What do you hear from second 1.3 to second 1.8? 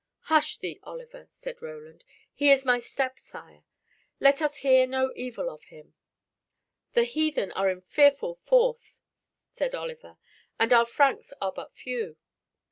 said